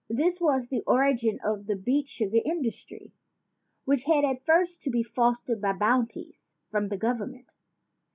[0.09, 3.13] This was the origin of the beet sugar industry,
[3.85, 7.53] which had at first to be fostered by bounties from the government.